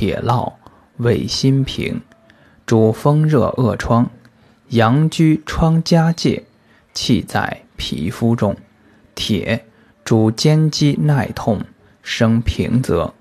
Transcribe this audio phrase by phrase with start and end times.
[0.00, 0.52] 铁烙，
[0.98, 2.00] 味辛平，
[2.64, 4.08] 主风热恶疮，
[4.68, 6.44] 阳居疮痂界，
[6.94, 8.56] 气在皮肤中。
[9.16, 9.66] 铁
[10.04, 11.62] 主肩肌耐痛，
[12.00, 13.12] 生平泽。